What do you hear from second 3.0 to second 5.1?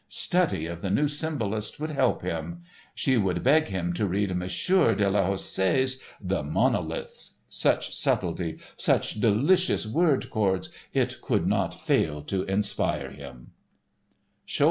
would beg him to read Monsieur de